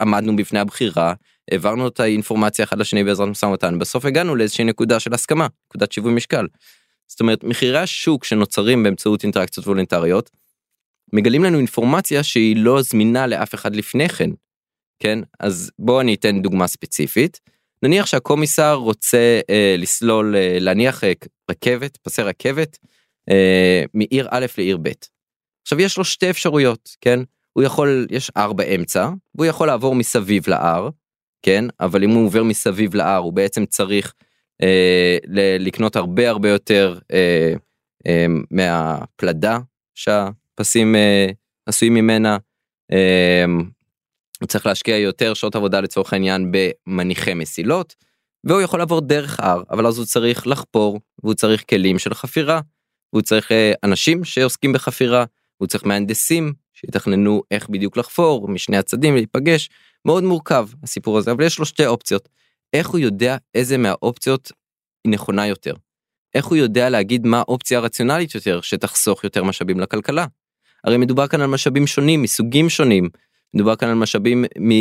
עמדנו 0.00 0.36
בפני 0.36 0.58
הבחירה, 0.58 1.14
העברנו 1.50 1.88
את 1.88 2.00
האינפורמציה 2.00 2.64
אחד 2.64 2.78
לשני 2.78 3.04
בעזרת 3.04 3.28
משא 3.28 3.46
ומתן, 3.46 3.78
בסוף 3.78 4.04
הגענו 4.04 4.36
לאיזושהי 4.36 4.64
נקודה 4.64 5.00
של 5.00 5.14
הסכמה, 5.14 5.46
נקודת 5.70 5.92
שיווי 5.92 6.12
משקל. 6.12 6.46
זאת 7.08 7.20
אומרת, 7.20 7.44
מחירי 7.44 7.78
השוק 7.78 8.24
שנוצרים 8.24 8.82
באמצעות 8.82 9.22
אינטראקציות 9.22 9.66
וולונטריות, 9.66 10.30
מגלים 11.12 11.44
לנו 11.44 11.58
אינפורמציה 11.58 12.22
שהיא 12.22 12.56
לא 12.56 12.82
זמינה 12.82 13.26
לאף 13.26 13.54
אחד 13.54 13.76
לפני 13.76 14.08
כן, 14.08 14.30
כן? 14.98 15.18
אז 15.40 15.70
בואו 15.78 16.00
אני 16.00 16.14
אתן 16.14 16.42
דוגמה 16.42 16.66
ספציפית. 16.66 17.40
נניח 17.82 18.06
שהקומיסר 18.06 18.74
רוצה 18.74 19.40
אה, 19.50 19.74
לסלול, 19.78 20.36
אה, 20.36 20.58
להניח 20.60 21.04
אה, 21.04 21.12
רכבת, 21.50 21.96
פסי 21.96 22.22
רכבת, 22.22 22.78
אה, 23.30 23.82
מעיר 23.94 24.28
א' 24.30 24.46
לעיר 24.58 24.78
ב'. 24.82 24.88
עכשיו 25.62 25.80
יש 25.80 25.98
לו 25.98 26.04
שתי 26.04 26.30
אפשרויות, 26.30 26.96
כן? 27.00 27.20
הוא 27.52 27.64
יכול, 27.64 28.06
יש 28.10 28.30
R 28.38 28.52
באמצע, 28.52 29.10
והוא 29.34 29.46
יכול 29.46 29.66
לעבור 29.66 29.94
מסביב 29.94 30.48
ל-R, 30.48 30.90
כן? 31.42 31.64
אבל 31.80 32.04
אם 32.04 32.10
הוא 32.10 32.26
עובר 32.26 32.42
מסביב 32.42 32.94
ל-R 32.94 33.18
הוא 33.18 33.32
בעצם 33.32 33.66
צריך 33.66 34.14
לקנות 35.58 35.96
הרבה 35.96 36.30
הרבה 36.30 36.48
יותר 36.48 36.98
אה, 37.12 37.54
אה, 38.06 38.26
מהפלדה 38.50 39.58
שהפסים 39.94 40.96
אה, 40.96 41.26
עשויים 41.66 41.94
ממנה. 41.94 42.36
אה, 42.92 43.44
הוא 44.40 44.48
צריך 44.48 44.66
להשקיע 44.66 44.96
יותר 44.96 45.34
שעות 45.34 45.56
עבודה 45.56 45.80
לצורך 45.80 46.12
העניין 46.12 46.52
במניחי 46.52 47.34
מסילות, 47.34 47.94
והוא 48.44 48.60
יכול 48.60 48.78
לעבור 48.78 49.00
דרך 49.00 49.40
R, 49.40 49.44
אבל 49.70 49.86
אז 49.86 49.98
הוא 49.98 50.06
צריך 50.06 50.46
לחפור, 50.46 51.00
והוא 51.22 51.34
צריך 51.34 51.64
כלים 51.70 51.98
של 51.98 52.14
חפירה. 52.14 52.60
והוא 53.12 53.22
צריך 53.22 53.52
אה, 53.52 53.72
אנשים 53.84 54.24
שעוסקים 54.24 54.72
בחפירה, 54.72 55.24
הוא 55.56 55.68
צריך 55.68 55.86
מהנדסים 55.86 56.52
שיתכננו 56.72 57.42
איך 57.50 57.68
בדיוק 57.68 57.96
לחפור 57.96 58.48
משני 58.48 58.76
הצדדים 58.76 59.14
להיפגש, 59.14 59.70
מאוד 60.04 60.24
מורכב 60.24 60.68
הסיפור 60.82 61.18
הזה, 61.18 61.30
אבל 61.30 61.44
יש 61.44 61.58
לו 61.58 61.64
שתי 61.64 61.86
אופציות. 61.86 62.28
איך 62.72 62.88
הוא 62.88 62.98
יודע 62.98 63.36
איזה 63.54 63.78
מהאופציות 63.78 64.52
היא 65.04 65.12
נכונה 65.12 65.46
יותר? 65.46 65.74
איך 66.34 66.46
הוא 66.46 66.56
יודע 66.56 66.90
להגיד 66.90 67.26
מה 67.26 67.38
האופציה 67.38 67.78
הרציונלית 67.78 68.34
יותר 68.34 68.60
שתחסוך 68.60 69.24
יותר 69.24 69.44
משאבים 69.44 69.80
לכלכלה? 69.80 70.26
הרי 70.84 70.96
מדובר 70.96 71.26
כאן 71.26 71.40
על 71.40 71.46
משאבים 71.46 71.86
שונים 71.86 72.22
מסוגים 72.22 72.68
שונים, 72.68 73.08
מדובר 73.54 73.76
כאן 73.76 73.88
על 73.88 73.94
משאבים 73.94 74.44
מ... 74.44 74.72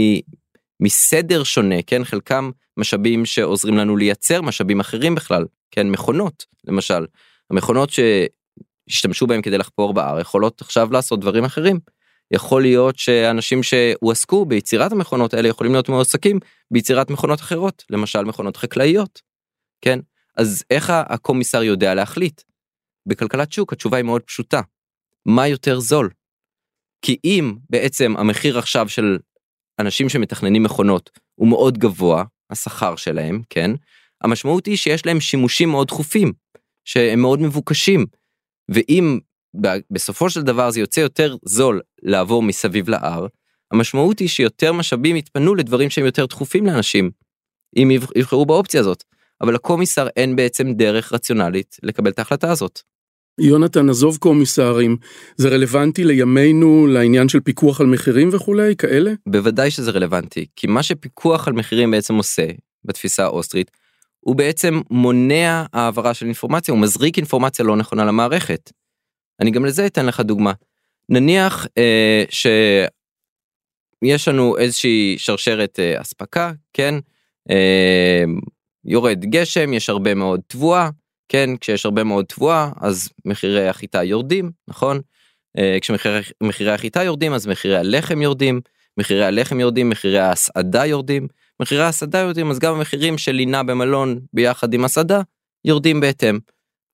מסדר 0.79 1.43
שונה, 1.43 1.81
כן? 1.87 2.03
חלקם 2.03 2.51
משאבים 2.77 3.25
שעוזרים 3.25 3.77
לנו 3.77 3.97
לייצר 3.97 4.41
משאבים 4.41 4.79
אחרים 4.79 5.15
בכלל, 5.15 5.45
כן? 5.71 5.89
מכונות, 5.89 6.45
למשל. 6.67 7.05
המכונות 7.51 7.89
שהשתמשו 7.89 9.27
בהם 9.27 9.41
כדי 9.41 9.57
לחפור 9.57 9.93
בהר 9.93 10.19
יכולות 10.19 10.61
עכשיו 10.61 10.91
לעשות 10.91 11.19
דברים 11.19 11.43
אחרים. 11.43 11.79
יכול 12.31 12.61
להיות 12.61 12.99
שאנשים 12.99 13.63
שהועסקו 13.63 14.45
ביצירת 14.45 14.91
המכונות 14.91 15.33
האלה 15.33 15.47
יכולים 15.47 15.71
להיות 15.73 15.89
מועסקים 15.89 16.39
ביצירת 16.71 17.09
מכונות 17.09 17.39
אחרות, 17.39 17.83
למשל 17.89 18.23
מכונות 18.23 18.57
חקלאיות. 18.57 19.21
כן? 19.81 19.99
אז 20.37 20.63
איך 20.69 20.89
הקומיסר 20.89 21.63
יודע 21.63 21.93
להחליט? 21.93 22.41
בכלכלת 23.05 23.51
שוק 23.51 23.73
התשובה 23.73 23.97
היא 23.97 24.05
מאוד 24.05 24.21
פשוטה. 24.21 24.61
מה 25.25 25.47
יותר 25.47 25.79
זול? 25.79 26.09
כי 27.01 27.17
אם 27.23 27.55
בעצם 27.69 28.17
המחיר 28.17 28.59
עכשיו 28.59 28.89
של 28.89 29.17
אנשים 29.79 30.09
שמתכננים 30.09 30.63
מכונות 30.63 31.09
הוא 31.35 31.47
מאוד 31.47 31.77
גבוה, 31.77 32.23
השכר 32.49 32.95
שלהם, 32.95 33.41
כן? 33.49 33.71
המשמעות 34.23 34.65
היא 34.65 34.77
שיש 34.77 35.05
להם 35.05 35.19
שימושים 35.19 35.69
מאוד 35.69 35.87
דחופים. 35.87 36.33
שהם 36.87 37.19
מאוד 37.19 37.39
מבוקשים. 37.39 38.05
ואם 38.69 39.19
בסופו 39.91 40.29
של 40.29 40.41
דבר 40.41 40.71
זה 40.71 40.79
יוצא 40.79 40.99
יותר 40.99 41.35
זול 41.45 41.81
לעבור 42.03 42.43
מסביב 42.43 42.89
להר, 42.89 43.27
המשמעות 43.71 44.19
היא 44.19 44.27
שיותר 44.27 44.73
משאבים 44.73 45.15
יתפנו 45.15 45.55
לדברים 45.55 45.89
שהם 45.89 46.05
יותר 46.05 46.25
דחופים 46.25 46.65
לאנשים, 46.65 47.11
אם 47.77 47.91
יבחרו 48.15 48.45
באופציה 48.45 48.79
הזאת. 48.79 49.03
אבל 49.41 49.53
לקומיסר 49.53 50.07
אין 50.15 50.35
בעצם 50.35 50.73
דרך 50.73 51.13
רציונלית 51.13 51.77
לקבל 51.83 52.11
את 52.11 52.19
ההחלטה 52.19 52.51
הזאת. 52.51 52.81
יונתן, 53.39 53.89
עזוב 53.89 54.17
קומיסרים, 54.17 54.97
זה 55.35 55.49
רלוונטי 55.49 56.03
לימינו 56.03 56.87
לעניין 56.87 57.29
של 57.29 57.39
פיקוח 57.39 57.81
על 57.81 57.87
מחירים 57.87 58.29
וכולי, 58.33 58.75
כאלה? 58.75 59.11
בוודאי 59.29 59.71
שזה 59.71 59.91
רלוונטי, 59.91 60.45
כי 60.55 60.67
מה 60.67 60.83
שפיקוח 60.83 61.47
על 61.47 61.53
מחירים 61.53 61.91
בעצם 61.91 62.15
עושה, 62.15 62.47
בתפיסה 62.85 63.23
האוסטרית, 63.23 63.71
הוא 64.19 64.35
בעצם 64.35 64.81
מונע 64.89 65.65
העברה 65.73 66.13
של 66.13 66.25
אינפורמציה, 66.25 66.71
הוא 66.71 66.81
מזריק 66.81 67.17
אינפורמציה 67.17 67.65
לא 67.65 67.75
נכונה 67.75 68.05
למערכת. 68.05 68.71
אני 69.41 69.51
גם 69.51 69.65
לזה 69.65 69.85
אתן 69.85 70.05
לך 70.05 70.19
דוגמה. 70.19 70.53
נניח 71.09 71.67
אה, 71.77 72.23
שיש 74.05 74.27
לנו 74.27 74.57
איזושהי 74.57 75.15
שרשרת 75.17 75.79
אה, 75.79 76.01
אספקה, 76.01 76.51
כן? 76.73 76.95
אה, 77.49 78.23
יורד 78.85 79.25
גשם, 79.25 79.73
יש 79.73 79.89
הרבה 79.89 80.13
מאוד 80.13 80.41
תבואה, 80.47 80.89
כן? 81.29 81.49
כשיש 81.61 81.85
הרבה 81.85 82.03
מאוד 82.03 82.25
תבואה 82.25 82.69
אז 82.81 83.09
מחירי 83.25 83.69
החיטה 83.69 84.03
יורדים, 84.03 84.51
נכון? 84.67 85.01
אה, 85.57 85.77
כשמחירי 85.81 86.71
החיטה 86.71 87.03
יורדים 87.03 87.33
אז 87.33 87.47
מחירי 87.47 87.77
הלחם 87.77 88.21
יורדים, 88.21 88.61
מחירי 88.97 89.25
הלחם 89.25 89.59
יורדים, 89.59 89.89
מחירי 89.89 90.19
ההסעדה 90.19 90.85
יורדים, 90.85 91.27
מחירי 91.59 91.83
ההסעדה 91.83 92.19
יורדים 92.19 92.51
אז 92.51 92.59
גם 92.59 92.75
המחירים 92.75 93.17
של 93.17 93.31
לינה 93.31 93.63
במלון 93.63 94.19
ביחד 94.33 94.73
עם 94.73 94.85
הסעדה 94.85 95.21
יורדים 95.65 95.99
בהתאם. 95.99 96.39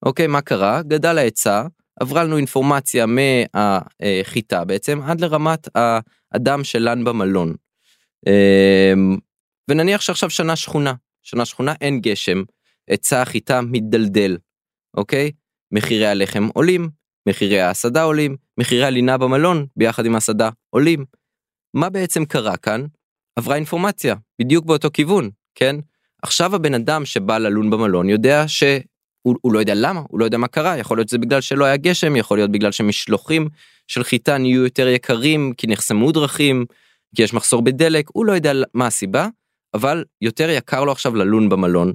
אוקיי, 0.06 0.28
מה 0.28 0.42
קרה? 0.42 0.82
גדל 0.82 1.18
ההיצע, 1.18 1.64
עברה 2.00 2.24
לנו 2.24 2.38
אינפורמציה 2.38 3.06
מהחיטה 3.06 4.66
בעצם 4.66 5.02
עד 5.02 5.22
לרמת 5.22 5.68
האדם 5.76 6.64
שלן 6.64 7.04
במלון. 7.04 7.56
אמ, 8.28 9.18
ונניח 9.70 10.02
שעכשיו 10.02 10.30
שנה 10.30 10.56
שכונה, 10.56 10.94
שנה 11.24 11.46
שכונה 11.46 11.74
אין 11.82 12.00
גשם, 12.02 12.44
היצע 12.88 13.22
החיטה 13.22 13.62
מתדלדל, 13.62 14.38
אוקיי? 14.98 15.32
מחירי 15.72 16.08
הלחם 16.08 16.48
עולים, 16.54 16.90
מחירי 17.30 17.62
ההסעדה 17.62 18.04
עולים, 18.04 18.36
מחירי 18.58 18.86
הלינה 18.86 19.18
במלון 19.18 19.66
ביחד 19.76 20.06
עם 20.06 20.16
ההסעדה 20.16 20.50
עולים. 20.70 21.06
מה 21.74 21.90
בעצם 21.90 22.26
קרה 22.26 22.58
כאן? 22.58 22.86
עברה 23.36 23.56
אינפורמציה, 23.56 24.16
בדיוק 24.42 24.66
באותו 24.66 24.90
כיוון, 24.94 25.30
כן? 25.56 25.76
עכשיו 26.22 26.56
הבן 26.56 26.74
אדם 26.74 27.06
שבא 27.06 27.38
ללון 27.38 27.70
במלון 27.70 28.10
יודע 28.10 28.48
שהוא 28.48 28.80
הוא 29.24 29.54
לא 29.54 29.60
יודע 29.60 29.74
למה, 29.76 30.02
הוא 30.10 30.20
לא 30.20 30.26
יודע 30.26 30.38
מה 30.38 30.48
קרה, 30.48 30.78
יכול 30.78 30.98
להיות 30.98 31.10
שזה 31.10 31.18
בגלל 31.18 31.42
שלא 31.42 31.66
היה 31.66 31.78
גשם, 31.78 32.16
יכול 32.16 32.38
להיות 32.38 32.52
בגלל 32.52 32.72
שמשלוחים 32.72 33.50
של 33.88 34.04
חיטה 34.04 34.38
נהיו 34.38 34.64
יותר 34.64 34.88
יקרים, 34.88 35.54
כי 35.58 35.68
נחסמו 35.68 36.12
דרכים, 36.12 36.66
כי 37.16 37.24
יש 37.24 37.34
מחסור 37.34 37.62
בדלק, 37.62 38.10
הוא 38.14 38.26
לא 38.26 38.32
יודע 38.32 38.52
מה 38.74 38.88
הסיבה, 38.88 39.28
אבל 39.74 40.04
יותר 40.22 40.50
יקר 40.50 40.84
לו 40.84 40.92
עכשיו 40.92 41.16
ללון 41.16 41.50
במלון, 41.50 41.94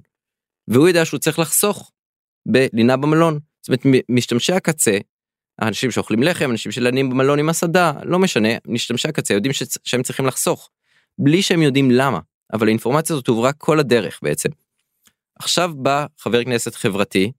והוא 0.69 0.89
יודע 0.89 1.05
שהוא 1.05 1.21
צריך 1.21 1.39
לחסוך 1.39 1.91
בלינה 2.47 2.97
במלון. 2.97 3.39
זאת 3.63 3.85
אומרת, 3.85 4.05
משתמשי 4.09 4.53
הקצה, 4.53 4.99
האנשים 5.59 5.91
שאוכלים 5.91 6.23
לחם, 6.23 6.51
אנשים 6.51 6.73
שלנים 6.73 7.11
במלון 7.11 7.39
עם 7.39 7.49
הסעדה, 7.49 7.93
לא 8.05 8.19
משנה, 8.19 8.49
משתמשי 8.67 9.09
הקצה 9.09 9.35
יודעים 9.35 9.53
ש... 9.53 9.63
שהם 9.85 10.03
צריכים 10.03 10.27
לחסוך, 10.27 10.71
בלי 11.19 11.43
שהם 11.43 11.63
יודעים 11.63 11.91
למה. 11.91 12.21
אבל 12.53 12.67
האינפורמציה 12.67 13.15
הזאת 13.15 13.27
הועברה 13.27 13.53
כל 13.53 13.81
הדרך 13.81 14.21
בעצם. 14.23 14.49
עכשיו 15.39 15.71
בא 15.77 16.07
חבר 16.19 16.45
כנסת 16.45 16.75
חברתי 16.75 17.33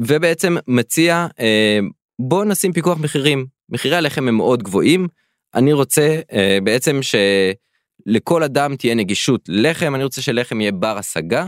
ובעצם 0.00 0.56
מציע 0.68 1.26
אה, 1.40 1.78
בוא 2.18 2.44
נשים 2.44 2.72
פיקוח 2.72 2.98
מחירים 2.98 3.46
מחירי 3.68 3.96
הלחם 3.96 4.28
הם 4.28 4.36
מאוד 4.36 4.62
גבוהים 4.62 5.08
אני 5.54 5.72
רוצה 5.72 6.20
אה, 6.32 6.58
בעצם 6.64 7.00
שלכל 7.02 8.42
אדם 8.42 8.76
תהיה 8.76 8.94
נגישות 8.94 9.40
לחם 9.48 9.94
אני 9.94 10.04
רוצה 10.04 10.22
שלחם 10.22 10.60
יהיה 10.60 10.72
בר 10.72 10.98
השגה 10.98 11.46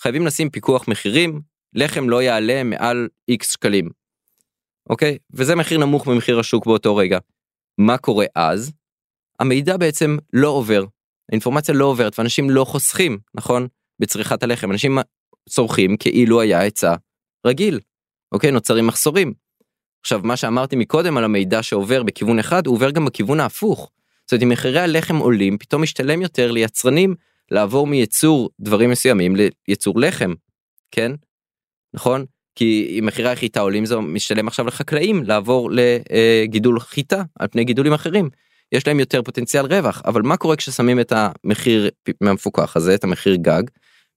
חייבים 0.00 0.26
לשים 0.26 0.50
פיקוח 0.50 0.88
מחירים 0.88 1.40
לחם 1.74 2.08
לא 2.08 2.22
יעלה 2.22 2.64
מעל 2.64 3.08
איקס 3.28 3.52
שקלים. 3.52 3.88
אוקיי 4.90 5.18
וזה 5.32 5.56
מחיר 5.56 5.78
נמוך 5.78 6.06
ממחיר 6.06 6.38
השוק 6.38 6.66
באותו 6.66 6.96
רגע. 6.96 7.18
מה 7.78 7.98
קורה 7.98 8.26
אז? 8.34 8.72
המידע 9.40 9.76
בעצם 9.76 10.16
לא 10.32 10.48
עובר, 10.48 10.84
האינפורמציה 11.30 11.74
לא 11.74 11.84
עוברת 11.84 12.18
ואנשים 12.18 12.50
לא 12.50 12.64
חוסכים, 12.64 13.18
נכון? 13.34 13.66
בצריכת 13.98 14.42
הלחם, 14.42 14.70
אנשים 14.70 14.98
צורכים 15.48 15.96
כאילו 15.96 16.40
היה 16.40 16.60
היצע 16.60 16.94
רגיל, 17.46 17.80
אוקיי? 18.32 18.50
נוצרים 18.50 18.86
מחסורים. 18.86 19.32
עכשיו, 20.00 20.20
מה 20.24 20.36
שאמרתי 20.36 20.76
מקודם 20.76 21.16
על 21.16 21.24
המידע 21.24 21.62
שעובר 21.62 22.02
בכיוון 22.02 22.38
אחד, 22.38 22.66
הוא 22.66 22.74
עובר 22.74 22.90
גם 22.90 23.04
בכיוון 23.04 23.40
ההפוך. 23.40 23.90
זאת 24.24 24.32
אומרת, 24.32 24.42
אם 24.42 24.48
מחירי 24.48 24.80
הלחם 24.80 25.16
עולים, 25.16 25.58
פתאום 25.58 25.82
משתלם 25.82 26.22
יותר 26.22 26.50
ליצרנים 26.50 27.14
לעבור 27.50 27.86
מייצור 27.86 28.50
דברים 28.60 28.90
מסוימים 28.90 29.36
לייצור 29.68 30.00
לחם, 30.00 30.34
כן? 30.90 31.12
נכון? 31.94 32.24
כי 32.54 32.96
אם 32.98 33.06
מחירי 33.06 33.30
החיטה 33.30 33.60
עולים 33.60 33.86
זה 33.86 33.96
משתלם 33.96 34.48
עכשיו 34.48 34.66
לחקלאים 34.66 35.24
לעבור 35.24 35.70
לגידול 35.72 36.80
חיטה 36.80 37.22
על 37.38 37.48
פני 37.48 37.64
גידולים 37.64 37.92
אחרים. 37.92 38.30
יש 38.72 38.86
להם 38.86 39.00
יותר 39.00 39.22
פוטנציאל 39.22 39.66
רווח 39.66 40.02
אבל 40.04 40.22
מה 40.22 40.36
קורה 40.36 40.56
כששמים 40.56 41.00
את 41.00 41.12
המחיר 41.16 41.90
מהמפוקח 42.20 42.76
הזה 42.76 42.94
את 42.94 43.04
המחיר 43.04 43.34
גג 43.34 43.62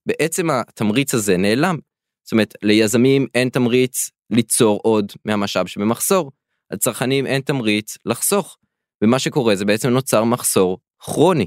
בעצם 0.06 0.50
התמריץ 0.50 1.14
הזה 1.14 1.36
נעלם. 1.36 1.78
זאת 2.24 2.32
אומרת 2.32 2.54
ליזמים 2.62 3.26
אין 3.34 3.48
תמריץ 3.48 4.10
ליצור 4.30 4.80
עוד 4.82 5.12
מהמשאב 5.24 5.66
שבמחסור 5.66 6.32
לצרכנים 6.72 7.26
אין 7.26 7.40
תמריץ 7.40 7.98
לחסוך 8.06 8.56
ומה 9.04 9.18
שקורה 9.18 9.56
זה 9.56 9.64
בעצם 9.64 9.88
נוצר 9.88 10.24
מחסור 10.24 10.78
כרוני. 10.98 11.46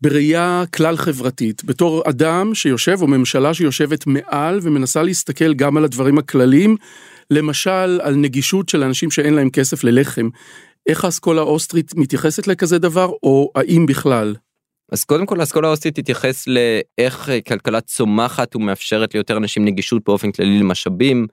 בראייה 0.00 0.64
כלל 0.74 0.96
חברתית 0.96 1.64
בתור 1.64 2.02
אדם 2.08 2.54
שיושב 2.54 2.96
או 3.00 3.06
ממשלה 3.06 3.54
שיושבת 3.54 4.06
מעל 4.06 4.58
ומנסה 4.62 5.02
להסתכל 5.02 5.54
גם 5.54 5.76
על 5.76 5.84
הדברים 5.84 6.18
הכלליים 6.18 6.76
למשל 7.30 8.00
על 8.02 8.14
נגישות 8.14 8.68
של 8.68 8.82
אנשים 8.82 9.10
שאין 9.10 9.34
להם 9.34 9.50
כסף 9.50 9.84
ללחם 9.84 10.28
איך 10.86 11.04
האסכולה 11.04 11.40
האוסטרית 11.40 11.94
מתייחסת 11.96 12.46
לכזה 12.46 12.78
דבר, 12.78 13.10
או 13.22 13.50
האם 13.54 13.86
בכלל? 13.86 14.34
אז 14.92 15.04
קודם 15.04 15.26
כל 15.26 15.40
האסכולה 15.40 15.68
האוסטרית 15.68 15.94
תתייחס 16.00 16.46
לאיך 16.46 17.30
כלכלה 17.48 17.80
צומחת 17.80 18.56
ומאפשרת 18.56 19.14
ליותר 19.14 19.36
אנשים 19.36 19.64
נגישות 19.64 20.02
באופן 20.04 20.32
כללי 20.32 20.60
למשאבים, 20.60 21.26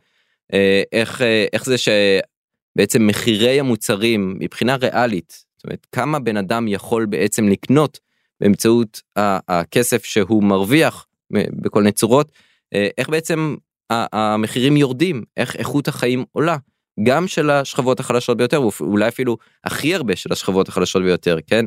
אה, 0.53 0.81
איך, 0.91 1.21
אה, 1.21 1.45
איך 1.53 1.65
זה 1.65 1.75
שבעצם 1.77 3.07
מחירי 3.07 3.59
המוצרים 3.59 4.35
מבחינה 4.39 4.75
ריאלית, 4.75 5.45
זאת 5.57 5.63
אומרת 5.63 5.87
כמה 5.91 6.19
בן 6.19 6.37
אדם 6.37 6.67
יכול 6.67 7.05
בעצם 7.05 7.47
לקנות 7.47 7.99
באמצעות 8.41 9.01
הכסף 9.47 10.05
שהוא 10.05 10.43
מרוויח 10.43 11.05
בכל 11.31 11.79
מיני 11.79 11.91
צורות, 11.91 12.31
אה, 12.73 12.87
איך 12.97 13.09
בעצם 13.09 13.55
המחירים 13.89 14.77
יורדים, 14.77 15.23
איך 15.37 15.55
איכות 15.55 15.87
החיים 15.87 16.25
עולה. 16.31 16.57
גם 17.03 17.27
של 17.27 17.49
השכבות 17.49 17.99
החלשות 17.99 18.37
ביותר 18.37 18.61
ואולי 18.61 19.07
אפילו 19.07 19.37
הכי 19.63 19.95
הרבה 19.95 20.15
של 20.15 20.33
השכבות 20.33 20.67
החלשות 20.67 21.03
ביותר 21.03 21.37
כן. 21.47 21.65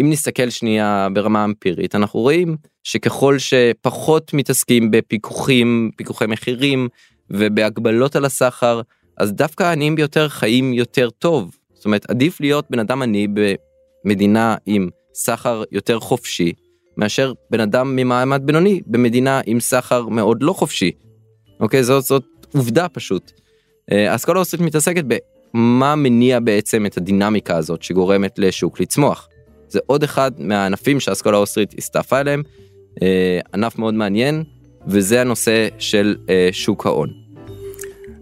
אם 0.00 0.10
נסתכל 0.10 0.50
שנייה 0.50 1.08
ברמה 1.12 1.44
אמפירית 1.44 1.94
אנחנו 1.94 2.20
רואים 2.20 2.56
שככל 2.82 3.38
שפחות 3.38 4.34
מתעסקים 4.34 4.90
בפיקוחים 4.90 5.90
פיקוחי 5.96 6.26
מחירים 6.26 6.88
ובהגבלות 7.30 8.16
על 8.16 8.24
הסחר 8.24 8.80
אז 9.18 9.32
דווקא 9.32 9.62
העניים 9.62 9.94
ביותר 9.94 10.28
חיים 10.28 10.72
יותר 10.72 11.10
טוב 11.10 11.56
זאת 11.74 11.84
אומרת 11.84 12.10
עדיף 12.10 12.40
להיות 12.40 12.66
בן 12.70 12.78
אדם 12.78 13.02
עני 13.02 13.26
במדינה 14.04 14.56
עם 14.66 14.88
סחר 15.14 15.62
יותר 15.72 16.00
חופשי 16.00 16.52
מאשר 16.96 17.32
בן 17.50 17.60
אדם 17.60 17.96
ממעמד 17.96 18.42
בינוני 18.44 18.80
במדינה 18.86 19.40
עם 19.46 19.60
סחר 19.60 20.08
מאוד 20.08 20.42
לא 20.42 20.52
חופשי. 20.52 20.90
אוקיי 21.60 21.84
זאת 21.84 22.04
זאת 22.04 22.24
עובדה 22.54 22.88
פשוט. 22.88 23.32
האסכולה 23.90 24.38
האוסטרית 24.38 24.62
מתעסקת 24.62 25.04
במה 25.54 25.94
מניע 25.96 26.40
בעצם 26.40 26.86
את 26.86 26.96
הדינמיקה 26.96 27.56
הזאת 27.56 27.82
שגורמת 27.82 28.38
לשוק 28.38 28.80
לצמוח. 28.80 29.28
זה 29.68 29.80
עוד 29.86 30.02
אחד 30.02 30.32
מהענפים 30.38 31.00
שהאסכולה 31.00 31.36
האוסטרית 31.36 31.74
הסתעפה 31.78 32.18
עליהם, 32.18 32.42
אה, 33.02 33.40
ענף 33.54 33.78
מאוד 33.78 33.94
מעניין, 33.94 34.44
וזה 34.86 35.20
הנושא 35.20 35.68
של 35.78 36.16
אה, 36.28 36.48
שוק 36.52 36.86
ההון. 36.86 37.10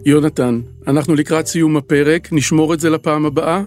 יונתן, 0.06 0.60
אנחנו 0.86 1.14
לקראת 1.14 1.46
סיום 1.46 1.76
הפרק, 1.76 2.28
נשמור 2.32 2.74
את 2.74 2.80
זה 2.80 2.90
לפעם 2.90 3.26
הבאה. 3.26 3.62